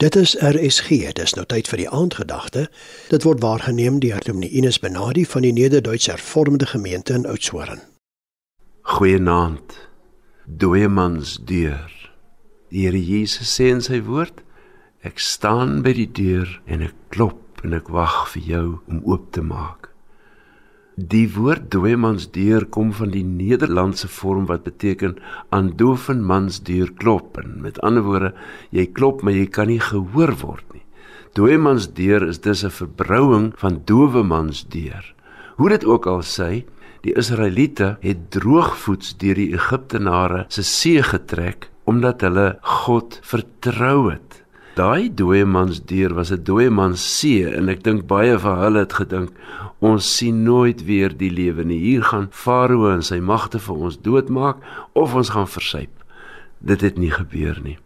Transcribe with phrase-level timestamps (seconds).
[0.00, 2.62] Dit is RSG, dis nou tyd vir die aandgedagte.
[3.12, 7.82] Dit word waargeneem deur Dominee Ines Benadi van die Nederduitse Hervormde Gemeente in Oudtshoorn.
[8.96, 9.76] Goeienaand.
[10.46, 11.92] Dooiemans deur.
[12.72, 14.40] Die Here Jesus sê in sy woord:
[15.04, 19.28] Ek staan by die deur en ek klop en ek wag vir jou om oop
[19.36, 19.89] te maak.
[21.00, 25.14] Die woord dooiemansdeur kom van die Nederlandse vorm wat beteken
[25.48, 27.38] aan doofenmansdeur klop.
[27.40, 28.34] En met ander woorde,
[28.68, 30.82] jy klop maar jy kan nie gehoor word nie.
[31.38, 35.14] Dooiemansdeur is dus 'n verbrouing van dowemansdeur.
[35.56, 36.64] Hoe dit ook al sê,
[37.00, 44.39] die Israeliete het droogvoets deur die Egiptenare se see getrek omdat hulle God vertrou het.
[44.80, 48.80] Daai dooie mans deur was 'n dooie mans see en ek dink baie van hulle
[48.84, 49.30] het gedink
[49.90, 51.80] ons sien nooit weer die lewe nie.
[51.88, 54.56] Hier gaan Farao en sy magte vir ons doodmaak
[54.94, 55.92] of ons gaan versuip.
[56.60, 57.78] Dit het nie gebeur nie.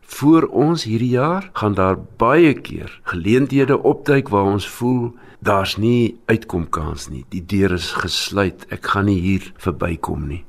[0.00, 6.18] Voor ons hierdie jaar gaan daar baie keer geleenthede opduik waar ons voel daar's nie
[6.26, 7.24] uitkomkans nie.
[7.28, 8.66] Die deur is gesluit.
[8.70, 10.44] Ek gaan nie hier verbykom nie.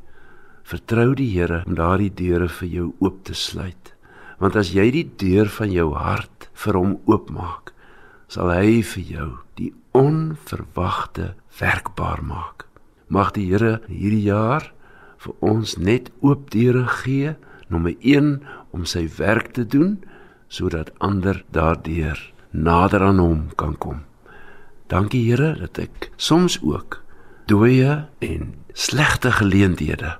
[0.63, 3.94] Vertrou die Here om daardie deure vir jou oop te sluit
[4.41, 7.71] want as jy die deur van jou hart vir hom oopmaak,
[8.27, 12.65] sal hy vir jou die onverwagte werkbaar maak.
[13.07, 14.71] Mag die Here hierdie jaar
[15.21, 17.35] vir ons net oop deure gee,
[17.69, 18.41] nommer 1
[18.75, 19.97] om sy werk te doen
[20.51, 22.19] sodat ander daardeur
[22.51, 24.03] nader aan hom kan kom.
[24.91, 27.01] Dankie Here dat ek soms ook
[27.49, 30.17] dooie en slegte geleenthede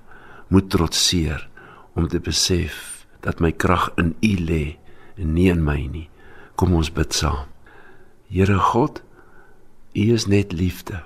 [0.48, 1.48] moet trotseer
[1.96, 2.95] om te besef
[3.26, 4.78] dat my krag in U lê
[5.18, 6.08] en nie in my nie.
[6.56, 7.50] Kom ons bid saam.
[8.30, 9.02] Here God,
[9.96, 11.02] U is net liefde.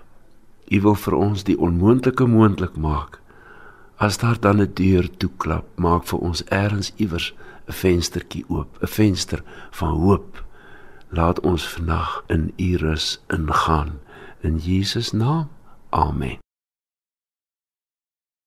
[0.69, 3.19] U wil vir ons die onmoontlike moontlik maak.
[3.97, 7.33] As daar dan 'n deur toeklap, maak vir ons eers iewers
[7.67, 10.43] 'n venstertjie oop, 'n venster van hoop.
[11.09, 13.99] Laat ons vandag in U rus ingaan
[14.41, 15.49] in Jesus naam.
[15.89, 16.48] Amen.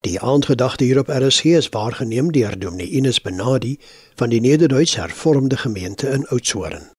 [0.05, 3.79] Die aandgedagte hier op RSG is waargeneem deur Dominee Ines Benadi
[4.15, 6.93] van die Nederduits Hervormde Gemeente in Oudtshoorn.